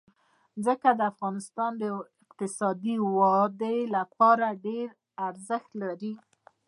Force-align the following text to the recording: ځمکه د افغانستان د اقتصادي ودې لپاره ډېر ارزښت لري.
ځمکه 0.63 0.89
د 0.99 1.01
افغانستان 1.11 1.71
د 1.77 1.83
اقتصادي 2.23 2.95
ودې 3.15 3.77
لپاره 3.95 4.47
ډېر 4.65 4.87
ارزښت 5.27 5.71
لري. 5.81 6.13